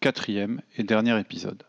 [0.00, 1.62] quatrième et dernier épisode.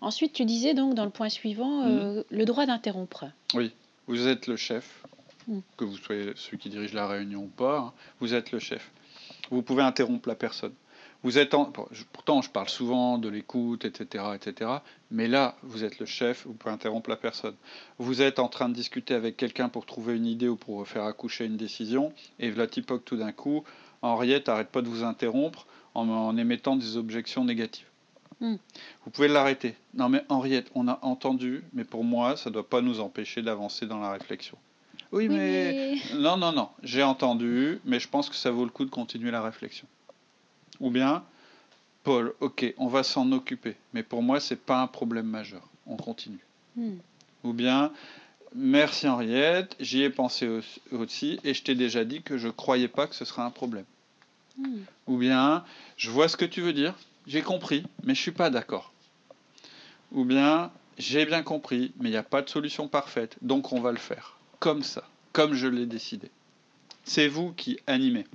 [0.00, 2.24] Ensuite, tu disais donc dans le point suivant euh, hmm.
[2.30, 3.24] le droit d'interrompre.
[3.54, 3.72] Oui,
[4.06, 5.02] vous êtes le chef,
[5.48, 5.58] hmm.
[5.76, 7.92] que vous soyez celui qui dirige la réunion ou pas, hein.
[8.20, 8.92] vous êtes le chef.
[9.50, 10.74] Vous pouvez interrompre la personne.
[11.24, 11.56] Vous êtes
[12.12, 14.70] pourtant, je parle souvent de l'écoute, etc., etc.
[15.10, 17.54] Mais là, vous êtes le chef, vous pouvez interrompre la personne.
[17.98, 21.04] Vous êtes en train de discuter avec quelqu'un pour trouver une idée ou pour faire
[21.04, 23.64] accoucher une décision, et Vlatipoc, tout d'un coup,
[24.02, 27.86] Henriette arrête pas de vous interrompre en, émettant des objections négatives.
[28.40, 28.56] Hmm.
[29.06, 29.76] Vous pouvez l'arrêter.
[29.94, 33.40] Non, mais Henriette, on a entendu, mais pour moi, ça ne doit pas nous empêcher
[33.40, 34.58] d'avancer dans la réflexion.
[35.10, 35.94] Oui, mais...
[36.16, 36.68] Non, non, non.
[36.82, 39.86] J'ai entendu, mais je pense que ça vaut le coup de continuer la réflexion.
[40.80, 41.24] Ou bien,
[42.02, 45.66] Paul, ok, on va s'en occuper, mais pour moi, ce n'est pas un problème majeur.
[45.86, 46.44] On continue.
[46.76, 46.96] Hmm.
[47.44, 47.92] Ou bien,
[48.54, 50.48] merci Henriette, j'y ai pensé
[50.92, 53.50] aussi, et je t'ai déjà dit que je ne croyais pas que ce serait un
[53.50, 53.84] problème.
[54.58, 54.80] Hmm.
[55.06, 55.64] Ou bien,
[55.96, 56.94] je vois ce que tu veux dire,
[57.26, 58.92] j'ai compris, mais je ne suis pas d'accord.
[60.12, 63.80] Ou bien, j'ai bien compris, mais il n'y a pas de solution parfaite, donc on
[63.80, 64.38] va le faire.
[64.60, 66.30] Comme ça, comme je l'ai décidé.
[67.04, 68.26] C'est vous qui animez.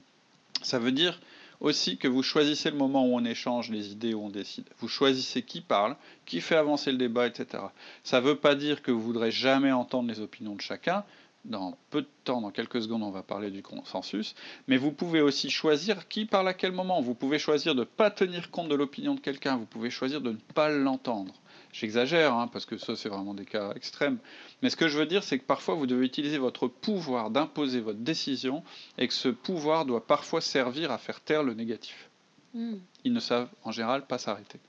[0.62, 1.20] Ça veut dire
[1.60, 4.66] aussi que vous choisissez le moment où on échange les idées, où on décide.
[4.80, 7.64] Vous choisissez qui parle, qui fait avancer le débat, etc.
[8.04, 11.04] Ça ne veut pas dire que vous voudrez jamais entendre les opinions de chacun.
[11.46, 14.36] Dans peu de temps, dans quelques secondes, on va parler du consensus.
[14.68, 17.02] Mais vous pouvez aussi choisir qui parle à quel moment.
[17.02, 19.56] Vous pouvez choisir de ne pas tenir compte de l'opinion de quelqu'un.
[19.56, 21.34] Vous pouvez choisir de ne pas l'entendre.
[21.72, 24.18] J'exagère, hein, parce que ça, c'est vraiment des cas extrêmes.
[24.62, 27.80] Mais ce que je veux dire, c'est que parfois, vous devez utiliser votre pouvoir d'imposer
[27.80, 28.64] votre décision
[28.98, 32.10] et que ce pouvoir doit parfois servir à faire taire le négatif.
[32.54, 32.78] Hmm.
[33.04, 34.60] Ils ne savent en général pas s'arrêter.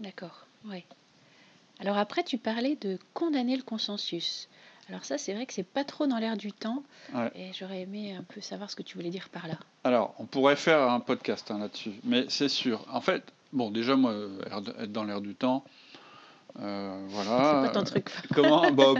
[0.00, 0.84] D'accord, oui.
[1.78, 4.48] Alors après, tu parlais de condamner le consensus.
[4.88, 6.82] Alors ça, c'est vrai que c'est pas trop dans l'air du temps.
[7.34, 9.58] Et j'aurais aimé un peu savoir ce que tu voulais dire par là.
[9.84, 11.92] Alors, on pourrait faire un podcast hein, là-dessus.
[12.04, 12.84] Mais c'est sûr.
[12.92, 14.14] En fait, bon, déjà, moi,
[14.78, 15.64] être dans l'air du temps,
[16.60, 17.62] euh, voilà.
[17.64, 18.10] C'est pas ton truc.
[18.34, 18.94] Comment bah,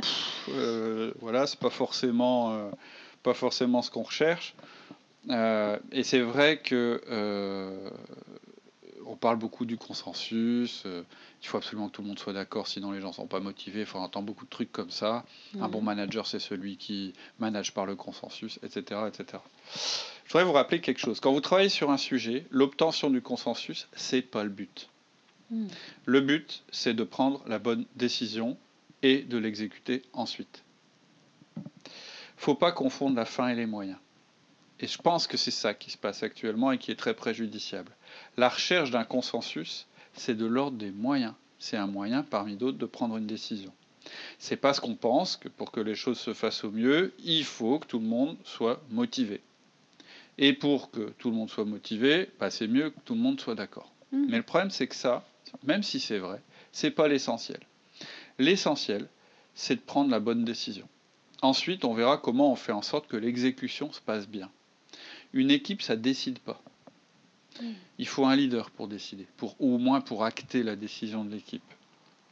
[0.50, 2.70] euh, Voilà, c'est pas forcément, euh,
[3.22, 4.54] pas forcément ce qu'on recherche.
[5.28, 7.00] et c'est vrai que
[9.04, 10.84] on parle beaucoup du consensus.
[10.86, 13.84] il faut absolument que tout le monde soit d'accord, sinon les gens sont pas motivés.
[13.84, 15.24] Faut entendre beaucoup de trucs comme ça.
[15.60, 19.42] Un bon manager, c'est celui qui manage par le consensus, etc., etc.
[20.24, 21.20] Je voudrais vous rappeler quelque chose.
[21.20, 24.88] Quand vous travaillez sur un sujet, l'obtention du consensus, c'est pas le but.
[26.06, 28.56] Le but, c'est de prendre la bonne décision
[29.02, 30.62] et de l'exécuter ensuite.
[32.36, 33.98] faut pas confondre la fin et les moyens.
[34.80, 37.92] Et je pense que c'est ça qui se passe actuellement et qui est très préjudiciable.
[38.36, 41.34] La recherche d'un consensus, c'est de l'ordre des moyens.
[41.58, 43.72] C'est un moyen parmi d'autres de prendre une décision.
[44.38, 47.78] C'est parce qu'on pense que pour que les choses se fassent au mieux, il faut
[47.78, 49.40] que tout le monde soit motivé.
[50.38, 53.40] Et pour que tout le monde soit motivé, bah, c'est mieux que tout le monde
[53.40, 53.92] soit d'accord.
[54.10, 54.24] Mmh.
[54.28, 55.24] Mais le problème, c'est que ça,
[55.64, 56.40] même si c'est vrai,
[56.72, 57.60] ce n'est pas l'essentiel.
[58.38, 59.08] L'essentiel,
[59.54, 60.88] c'est de prendre la bonne décision.
[61.42, 64.50] Ensuite, on verra comment on fait en sorte que l'exécution se passe bien.
[65.32, 66.62] Une équipe, ça ne décide pas.
[67.98, 71.30] Il faut un leader pour décider, pour, ou au moins pour acter la décision de
[71.30, 71.62] l'équipe.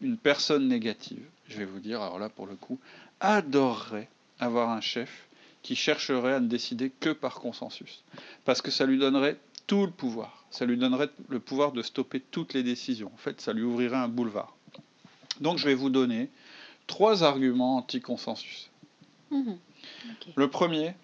[0.00, 2.78] Une personne négative, je vais vous dire, alors là pour le coup,
[3.20, 4.08] adorerait
[4.38, 5.28] avoir un chef
[5.62, 8.02] qui chercherait à ne décider que par consensus.
[8.44, 10.44] Parce que ça lui donnerait tout le pouvoir.
[10.50, 13.10] Ça lui donnerait le pouvoir de stopper toutes les décisions.
[13.14, 14.56] En fait, ça lui ouvrirait un boulevard.
[15.40, 16.28] Donc, je vais vous donner
[16.86, 18.70] trois arguments anti-consensus.
[19.30, 19.58] Mhm.
[20.34, 20.94] Le premier,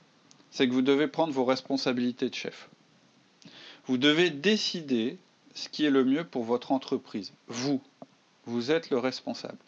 [0.50, 2.68] c'est que vous devez prendre vos responsabilités de chef.
[3.86, 5.18] Vous devez décider
[5.54, 7.32] ce qui est le mieux pour votre entreprise.
[7.46, 7.80] Vous,
[8.46, 9.58] vous êtes le responsable.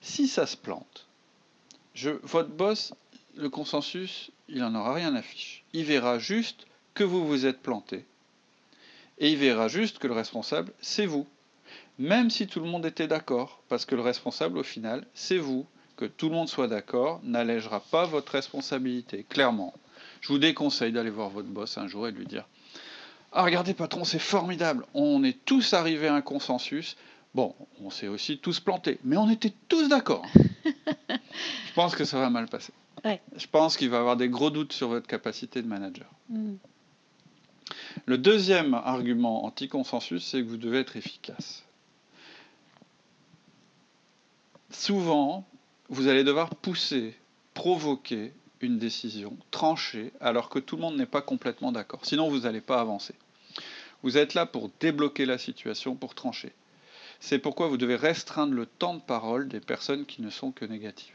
[0.00, 1.06] Si ça se plante,
[1.94, 2.92] je, votre boss,
[3.42, 5.64] le consensus, il n'en aura rien à fiche.
[5.72, 8.04] Il verra juste que vous vous êtes planté
[9.22, 11.26] et il verra juste que le responsable, c'est vous.
[11.98, 15.64] Même si tout le monde était d'accord, parce que le responsable, au final, c'est vous.
[15.96, 19.74] Que tout le monde soit d'accord n'allègera pas votre responsabilité, clairement.
[20.20, 22.48] Je vous déconseille d'aller voir votre boss un jour et de lui dire
[23.30, 24.86] Ah, regardez, patron, c'est formidable.
[24.94, 26.96] On est tous arrivés à un consensus.
[27.34, 30.26] Bon, on s'est aussi tous plantés, mais on était tous d'accord.
[30.64, 32.72] Je pense que ça va mal passer.
[33.04, 36.08] Je pense qu'il va y avoir des gros doutes sur votre capacité de manager.
[36.28, 36.54] Mm.
[38.06, 41.64] Le deuxième argument anti-consensus, c'est que vous devez être efficace.
[44.70, 45.44] Souvent,
[45.88, 47.14] vous allez devoir pousser,
[47.54, 52.00] provoquer une décision, trancher, alors que tout le monde n'est pas complètement d'accord.
[52.04, 53.14] Sinon, vous n'allez pas avancer.
[54.02, 56.52] Vous êtes là pour débloquer la situation, pour trancher.
[57.20, 60.64] C'est pourquoi vous devez restreindre le temps de parole des personnes qui ne sont que
[60.64, 61.14] négatives.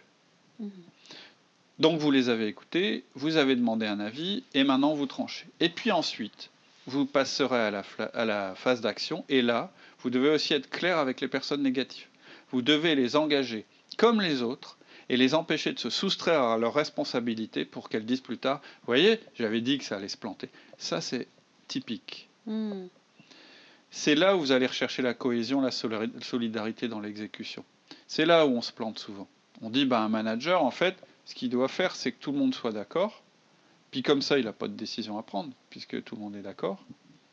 [0.60, 0.72] Mhm.
[1.80, 5.46] Donc vous les avez écoutés, vous avez demandé un avis, et maintenant vous tranchez.
[5.60, 6.50] Et puis ensuite,
[6.88, 7.84] vous passerez à la,
[8.14, 12.08] à la phase d'action, et là, vous devez aussi être clair avec les personnes négatives.
[12.52, 13.66] Vous devez les engager
[13.98, 14.78] comme les autres
[15.10, 18.88] et les empêcher de se soustraire à leurs responsabilités pour qu'elles disent plus tard, vous
[18.88, 20.50] voyez, j'avais dit que ça allait se planter.
[20.78, 21.28] Ça, c'est
[21.68, 22.28] typique.
[22.46, 22.88] Hmm.
[23.90, 27.64] C'est là où vous allez rechercher la cohésion, la solidarité dans l'exécution.
[28.08, 29.28] C'est là où on se plante souvent.
[29.62, 30.96] On dit, bah, un manager, en fait,
[31.28, 33.22] ce qu'il doit faire, c'est que tout le monde soit d'accord.
[33.92, 36.42] Puis comme ça, il n'a pas de décision à prendre, puisque tout le monde est
[36.42, 36.80] d'accord.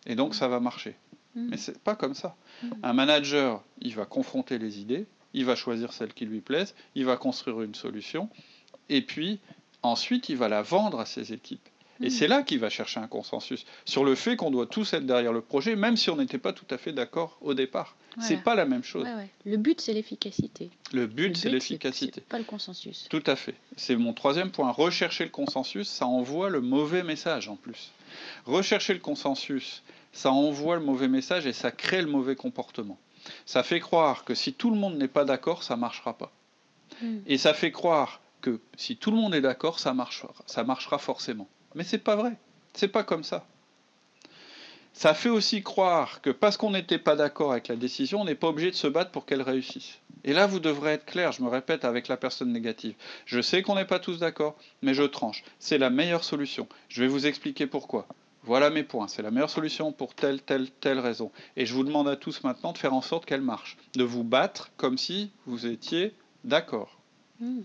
[0.05, 0.97] Et donc, ça va marcher.
[1.37, 1.47] Hmm.
[1.51, 2.35] Mais c'est pas comme ça.
[2.65, 2.71] Hmm.
[2.83, 7.05] Un manager, il va confronter les idées, il va choisir celle qui lui plaise, il
[7.05, 8.29] va construire une solution,
[8.89, 9.39] et puis
[9.83, 11.69] ensuite il va la vendre à ses équipes.
[12.03, 12.11] Et hmm.
[12.11, 15.33] c'est là qu'il va chercher un consensus sur le fait qu'on doit tous être derrière
[15.33, 17.97] le projet, même si on n'était pas tout à fait d'accord au départ.
[18.21, 19.07] C'est pas la même chose.
[19.45, 20.71] Le but, c'est l'efficacité.
[20.93, 22.21] Le but, c'est l'efficacité.
[22.21, 23.07] Pas le consensus.
[23.11, 23.55] Tout à fait.
[23.77, 24.71] C'est mon troisième point.
[24.71, 27.91] Rechercher le consensus, ça envoie le mauvais message en plus.
[28.47, 29.83] Rechercher le consensus,
[30.13, 32.99] ça envoie le mauvais message et ça crée le mauvais comportement.
[33.47, 36.33] Ça fait croire que si tout le monde n'est pas d'accord, ça ne marchera pas.
[37.03, 37.19] Hmm.
[37.27, 40.99] Et ça fait croire que si tout le monde est d'accord, ça marchera, ça marchera
[40.99, 41.49] forcément.
[41.75, 42.33] Mais c'est pas vrai.
[42.73, 43.47] C'est pas comme ça.
[44.93, 48.37] Ça fait aussi croire que parce qu'on n'était pas d'accord avec la décision, on n'est
[48.37, 49.99] pas obligé de se battre pour qu'elle réussisse.
[50.23, 52.95] Et là, vous devrez être clair, je me répète, avec la personne négative.
[53.27, 55.43] Je sais qu'on n'est pas tous d'accord, mais je tranche.
[55.59, 56.69] C'est la meilleure solution.
[56.89, 58.07] Je vais vous expliquer pourquoi.
[58.45, 59.09] Voilà mes points.
[59.09, 61.33] C'est la meilleure solution pour telle, telle, telle raison.
[61.57, 63.77] Et je vous demande à tous maintenant de faire en sorte qu'elle marche.
[63.95, 67.01] De vous battre comme si vous étiez d'accord.
[67.41, 67.63] Hmm.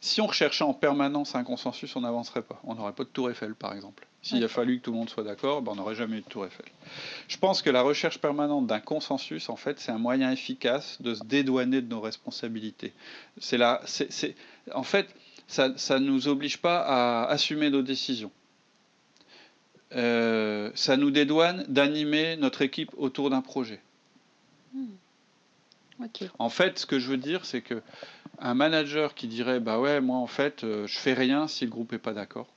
[0.00, 2.60] Si on recherchait en permanence un consensus, on n'avancerait pas.
[2.64, 4.06] On n'aurait pas de tour Eiffel, par exemple.
[4.22, 6.26] S'il a fallu que tout le monde soit d'accord, ben on n'aurait jamais eu de
[6.26, 6.66] tour Eiffel.
[7.28, 11.14] Je pense que la recherche permanente d'un consensus, en fait, c'est un moyen efficace de
[11.14, 12.92] se dédouaner de nos responsabilités.
[13.38, 14.34] C'est là, c'est,
[14.72, 15.08] en fait,
[15.46, 18.30] ça ne nous oblige pas à assumer nos décisions.
[19.94, 23.80] Euh, ça nous dédouane d'animer notre équipe autour d'un projet.
[24.74, 24.86] Hmm.
[26.38, 27.82] En fait, ce que je veux dire, c'est que
[28.40, 31.70] un manager qui dirait bah ouais, moi en fait, euh, je fais rien si le
[31.70, 32.48] groupe est pas d'accord.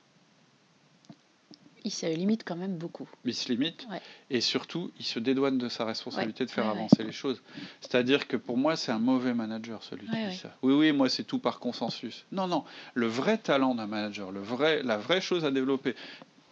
[1.84, 3.08] Il se limite quand même beaucoup.
[3.24, 3.88] Il se limite.
[4.30, 7.42] Et surtout, il se dédouane de sa responsabilité de faire avancer les choses.
[7.80, 10.56] C'est-à-dire que pour moi, c'est un mauvais manager, celui qui dit ça.
[10.62, 12.24] Oui, oui, moi, c'est tout par consensus.
[12.30, 12.64] Non, non.
[12.94, 15.96] Le vrai talent d'un manager, le vrai, la vraie chose à développer,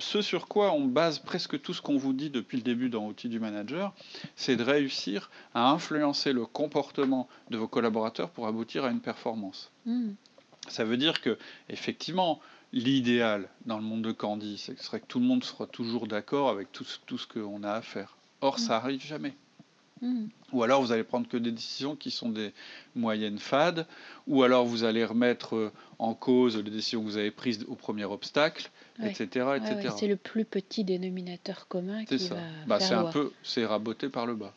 [0.02, 3.06] ce sur quoi on base presque tout ce qu'on vous dit depuis le début dans
[3.06, 3.94] Outils du Manager,
[4.36, 9.70] c'est de réussir à influencer le comportement de vos collaborateurs pour aboutir à une performance.
[9.86, 10.12] Hmm.
[10.68, 11.38] Ça veut dire que,
[11.68, 12.40] effectivement,
[12.72, 16.50] l'idéal dans le monde de Candy, ce serait que tout le monde soit toujours d'accord
[16.50, 18.16] avec tout, tout ce qu'on a à faire.
[18.40, 18.58] Or, hmm.
[18.58, 19.34] ça arrive jamais.
[20.00, 20.28] Hmm.
[20.52, 22.52] Ou alors vous allez prendre que des décisions qui sont des
[22.94, 23.86] moyennes fades,
[24.26, 28.04] ou alors vous allez remettre en cause les décisions que vous avez prises au premier
[28.04, 28.70] obstacle,
[29.04, 29.46] etc.
[29.98, 32.34] c'est le plus petit dénominateur commun qui ça.
[32.34, 34.52] va bah, C'est un peu, c'est raboté par le bas.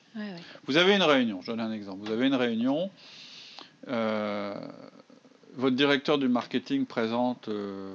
[0.66, 2.06] Vous avez une réunion, je donne un exemple.
[2.06, 2.90] Vous avez une réunion,
[3.88, 4.56] euh,
[5.56, 7.94] votre directeur du marketing présente euh,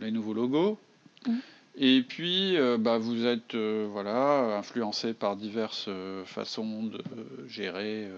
[0.00, 0.78] les nouveaux logos.
[1.26, 1.34] Mmh.
[1.78, 5.90] Et puis, euh, bah, vous êtes voilà, influencé par diverses
[6.24, 7.02] façons de
[7.48, 8.08] gérer,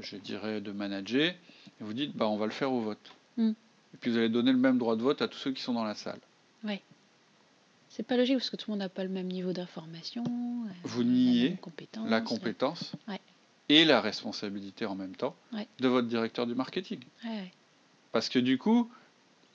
[0.00, 1.28] je dirais, de manager.
[1.80, 3.12] Et vous dites, bah, on va le faire au vote.
[3.36, 3.50] Mmh.
[3.50, 5.74] Et puis, vous allez donner le même droit de vote à tous ceux qui sont
[5.74, 6.20] dans la salle.
[6.64, 6.80] Oui.
[7.98, 10.22] C'est pas logique parce que tout le monde n'a pas le même niveau d'information.
[10.24, 11.58] Euh, Vous niez
[12.06, 12.92] la compétence
[13.68, 15.34] et la responsabilité en même temps
[15.80, 17.00] de votre directeur du marketing.
[18.12, 18.88] Parce que du coup,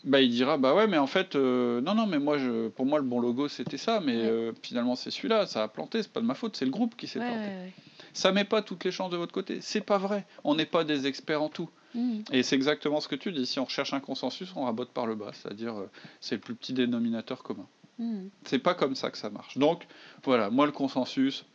[0.04, 2.86] bah, il dira bah ouais mais en fait euh, non non mais moi je, pour
[2.86, 6.12] moi le bon logo c'était ça mais euh, finalement c'est celui-là ça a planté c'est
[6.12, 7.72] pas de ma faute c'est le groupe qui s'est planté.
[8.12, 9.62] ça met pas toutes les chances de votre côté.
[9.62, 10.26] C'est pas vrai.
[10.44, 11.70] On n'est pas des experts en tout.
[11.96, 12.24] Mmh.
[12.34, 13.46] et c'est exactement ce que tu dis.
[13.46, 15.76] Si on recherche un consensus on rabote par le bas c'est-à-dire
[16.20, 17.68] c'est le plus petit dénominateur commun
[18.00, 18.28] Hmm.
[18.46, 19.58] C'est pas comme ça que ça marche.
[19.58, 19.86] Donc,
[20.24, 21.46] voilà, moi, le consensus,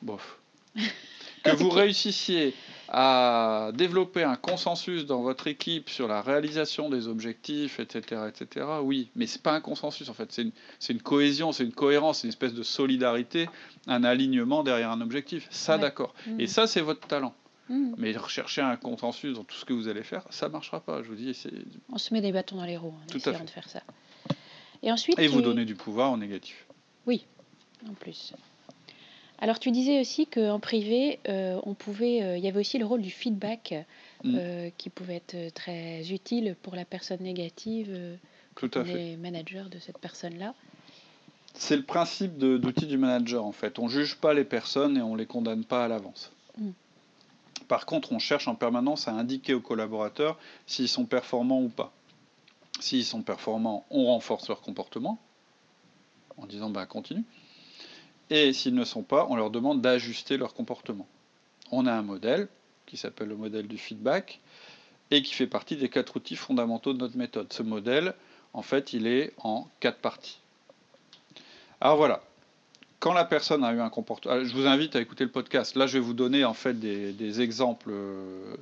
[0.00, 0.38] bof.
[1.42, 2.54] que vous réussissiez
[2.88, 9.10] à développer un consensus dans votre équipe sur la réalisation des objectifs, etc., etc., oui,
[9.16, 10.52] mais c'est pas un consensus en fait, c'est une,
[10.90, 13.48] une, cohésion, c'est une cohérence, c'est une espèce de solidarité,
[13.86, 15.48] un alignement derrière un objectif.
[15.50, 16.14] Ça, d'accord.
[16.26, 16.40] Mmh.
[16.40, 17.34] Et ça, c'est votre talent.
[17.68, 17.94] Mmh.
[17.96, 21.02] Mais rechercher un consensus dans tout ce que vous allez faire, ça marchera pas.
[21.02, 21.36] Je vous dis,
[21.90, 23.44] on se met des bâtons dans les roues en tout à fait.
[23.44, 23.82] de faire ça.
[24.82, 26.66] Et ensuite, et vous donner du pouvoir en négatif.
[27.06, 27.24] Oui,
[27.88, 28.34] en plus.
[29.42, 32.86] Alors tu disais aussi qu'en privé, euh, on pouvait, euh, il y avait aussi le
[32.86, 33.74] rôle du feedback
[34.22, 34.36] mm.
[34.36, 38.18] euh, qui pouvait être très utile pour la personne négative,
[38.54, 38.94] Tout à fait.
[38.94, 40.54] les managers de cette personne-là.
[41.54, 43.80] C'est le principe d'outil du manager en fait.
[43.80, 46.30] On juge pas les personnes et on les condamne pas à l'avance.
[46.56, 46.70] Mm.
[47.66, 51.92] Par contre, on cherche en permanence à indiquer aux collaborateurs s'ils sont performants ou pas.
[52.82, 55.20] S'ils sont performants, on renforce leur comportement
[56.36, 57.22] en disant bah continue.
[58.28, 61.06] Et s'ils ne sont pas, on leur demande d'ajuster leur comportement.
[61.70, 62.48] On a un modèle
[62.86, 64.40] qui s'appelle le modèle du feedback
[65.12, 67.52] et qui fait partie des quatre outils fondamentaux de notre méthode.
[67.52, 68.14] Ce modèle,
[68.52, 70.40] en fait, il est en quatre parties.
[71.80, 72.20] Alors voilà,
[72.98, 75.76] quand la personne a eu un comportement, je vous invite à écouter le podcast.
[75.76, 77.92] Là, je vais vous donner en fait des, exemples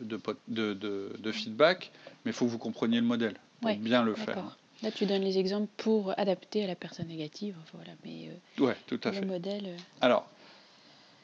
[0.03, 1.91] de, de, feedback,
[2.27, 4.57] mais il faut que vous compreniez le modèle pour bien le faire.
[4.83, 7.55] Là, tu donnes les exemples pour adapter à la personne négative.
[7.75, 9.27] Voilà, mais euh, ouais, tout à le fait.
[9.27, 9.67] modèle.
[9.67, 10.27] Euh, Alors,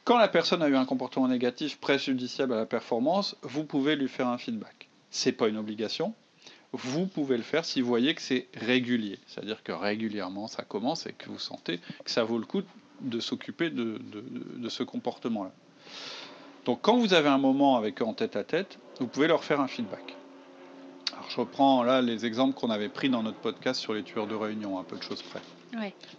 [0.05, 4.09] quand la personne a eu un comportement négatif préjudiciable à la performance, vous pouvez lui
[4.09, 4.89] faire un feedback.
[5.11, 6.13] C'est pas une obligation.
[6.73, 11.07] Vous pouvez le faire si vous voyez que c'est régulier, c'est-à-dire que régulièrement ça commence
[11.07, 12.63] et que vous sentez que ça vaut le coup
[13.01, 14.25] de s'occuper de, de,
[14.57, 15.53] de, ce comportement-là.
[16.67, 19.45] Donc quand vous avez un moment avec eux en tête à tête, vous pouvez leur
[19.45, 20.16] faire un feedback
[21.37, 24.35] je reprends là les exemples qu'on avait pris dans notre podcast sur les tueurs de
[24.35, 25.43] réunion, un peu de choses près.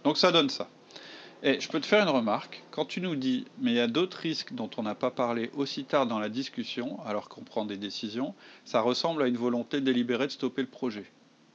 [0.04, 0.68] Donc ça donne ça.
[1.42, 2.62] Et je peux te faire une remarque.
[2.70, 5.50] Quand tu nous dis, mais il y a d'autres risques dont on n'a pas parlé
[5.54, 8.32] aussi tard dans la discussion, alors qu'on prend des décisions,
[8.64, 11.04] ça ressemble à une volonté délibérée de stopper le projet.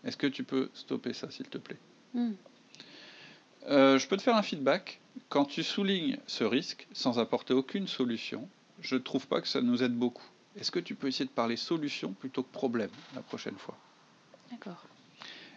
[0.04, 1.80] Est-ce que tu peux stopper ça, s'il te plaît?
[2.14, 2.34] Hmm.
[3.70, 5.00] euh, Je peux te faire un feedback.
[5.30, 8.50] Quand tu soulignes ce risque sans apporter aucune solution,
[8.82, 10.28] je ne trouve pas que ça nous aide beaucoup.
[10.58, 13.78] Est-ce que tu peux essayer de parler solution plutôt que problème la prochaine fois?
[14.52, 14.86] D'accord.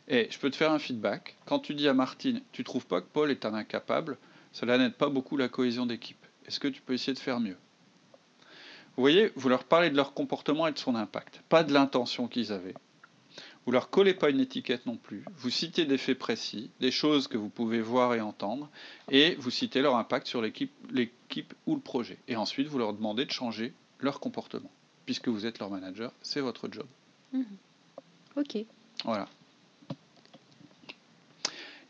[0.08, 1.36] Et je peux te faire un feedback.
[1.46, 4.18] Quand tu dis à Martine, tu trouves pas que Paul est un incapable,
[4.52, 6.24] cela n'aide pas beaucoup la cohésion d'équipe.
[6.46, 7.56] Est-ce que tu peux essayer de faire mieux?
[8.96, 12.28] Vous voyez, vous leur parlez de leur comportement et de son impact, pas de l'intention
[12.28, 12.74] qu'ils avaient.
[13.66, 15.24] Vous leur collez pas une étiquette non plus.
[15.36, 18.70] Vous citez des faits précis, des choses que vous pouvez voir et entendre,
[19.10, 22.16] et vous citez leur impact sur l'équipe ou le projet.
[22.28, 24.70] Et ensuite, vous leur demandez de changer leur comportement
[25.06, 26.86] puisque vous êtes leur manager, c'est votre job.
[27.32, 27.44] Mhm.
[28.36, 28.58] Ok.
[29.04, 29.28] Voilà.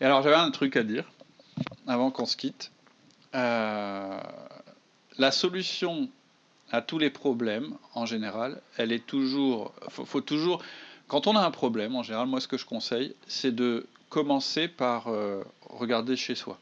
[0.00, 1.10] Et alors j'avais un truc à dire
[1.86, 2.70] avant qu'on se quitte.
[3.34, 4.20] Euh,
[5.18, 6.08] la solution
[6.70, 9.72] à tous les problèmes, en général, elle est toujours.
[9.88, 10.62] Faut, faut, toujours.
[11.08, 14.68] Quand on a un problème, en général, moi ce que je conseille, c'est de commencer
[14.68, 16.58] par euh, regarder chez soi.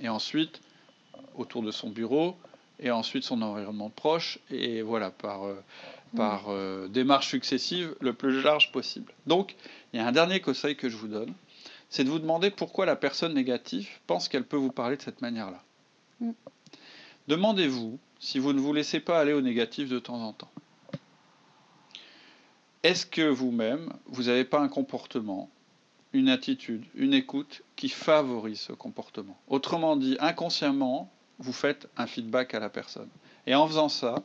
[0.00, 0.60] Et ensuite,
[1.36, 2.36] autour de son bureau,
[2.82, 5.54] et ensuite son environnement proche, et voilà, par, euh,
[6.16, 9.12] par euh, démarches successives le plus large possible.
[9.26, 9.54] Donc,
[9.92, 11.32] il y a un dernier conseil que je vous donne,
[11.88, 15.22] c'est de vous demander pourquoi la personne négative pense qu'elle peut vous parler de cette
[15.22, 15.62] manière-là.
[16.20, 16.32] Mm.
[17.28, 20.50] Demandez-vous si vous ne vous laissez pas aller au négatif de temps en temps.
[22.82, 25.48] Est-ce que vous-même, vous n'avez pas un comportement,
[26.12, 29.38] une attitude, une écoute qui favorise ce comportement?
[29.46, 33.08] Autrement dit, inconsciemment, vous faites un feedback à la personne.
[33.46, 34.22] Et en faisant ça,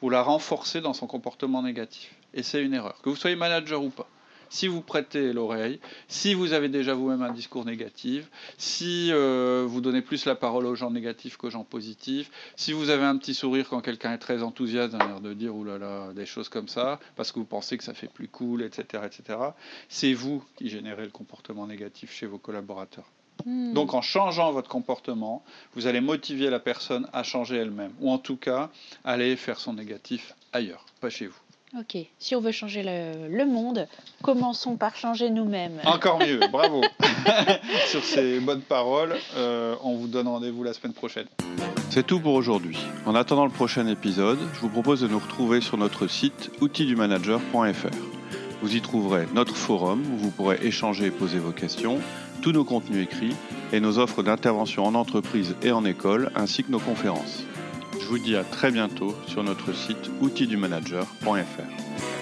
[0.00, 2.14] vous la renforcez dans son comportement négatif.
[2.34, 3.00] Et c'est une erreur.
[3.02, 4.08] Que vous soyez manager ou pas.
[4.50, 9.82] Si vous prêtez l'oreille, si vous avez déjà vous-même un discours négatif, si euh, vous
[9.82, 13.34] donnez plus la parole aux gens négatifs qu'aux gens positifs, si vous avez un petit
[13.34, 16.98] sourire quand quelqu'un est très enthousiaste, un air de dire oulala, des choses comme ça,
[17.14, 19.38] parce que vous pensez que ça fait plus cool, etc., etc.,
[19.90, 23.10] c'est vous qui générez le comportement négatif chez vos collaborateurs.
[23.44, 23.72] Hmm.
[23.72, 25.42] Donc en changeant votre comportement,
[25.74, 28.70] vous allez motiver la personne à changer elle-même, ou en tout cas,
[29.04, 31.38] aller faire son négatif ailleurs, pas chez vous.
[31.78, 33.86] Ok, si on veut changer le, monde,
[34.22, 35.78] commençons par changer nous-mêmes.
[35.84, 36.80] Encore mieux, bravo.
[37.86, 41.26] Sur ces bonnes paroles, euh, on vous donne rendez-vous la semaine prochaine.
[41.90, 42.78] C'est tout pour aujourd'hui.
[43.04, 47.96] En attendant le prochain épisode, je vous propose de nous retrouver sur notre site outildumanager.fr.
[48.62, 51.98] Vous y trouverez notre forum où vous pourrez échanger et poser vos questions
[52.48, 53.36] tous nos contenus écrits
[53.74, 57.44] et nos offres d'intervention en entreprise et en école, ainsi que nos conférences.
[58.00, 62.17] Je vous dis à très bientôt sur notre site outildumanager.fr.